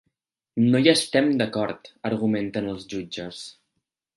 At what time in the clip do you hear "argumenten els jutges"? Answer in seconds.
2.13-3.45